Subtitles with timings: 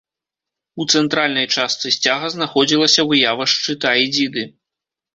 [0.83, 4.51] У цэнтральнай частцы сцяга знаходзілася выява шчыта і дзіды.